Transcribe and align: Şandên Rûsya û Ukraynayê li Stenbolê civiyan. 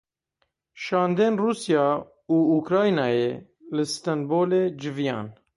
Şandên 0.83 1.35
Rûsya 1.43 1.87
û 2.35 2.37
Ukraynayê 2.57 3.29
li 3.75 3.85
Stenbolê 3.93 4.63
civiyan. 4.81 5.27